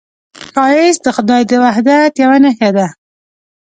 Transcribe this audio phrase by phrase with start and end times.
[0.47, 2.87] ښایست د خدای د وحدت یوه نښه ده